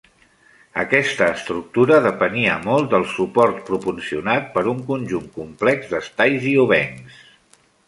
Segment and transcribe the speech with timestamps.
[0.83, 7.23] Aquesta estructura depenia molt del suport proporcionat per un conjunt complex d'estais i obencs.